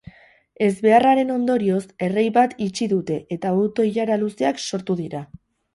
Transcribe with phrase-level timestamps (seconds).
[0.67, 5.29] Ezbeharraren ondorioz, errei bat itxi dute eta auto-ilara luzeak sortu dira.